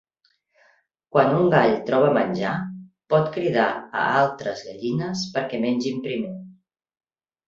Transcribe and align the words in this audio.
Quan 1.15 1.33
un 1.41 1.49
gall 1.53 1.73
troba 1.89 2.07
menjar, 2.15 2.53
pot 3.15 3.27
cridar 3.35 3.65
a 4.05 4.05
altres 4.21 4.63
gallines 4.71 5.21
perquè 5.37 5.61
mengin 5.67 6.01
primer. 6.07 6.33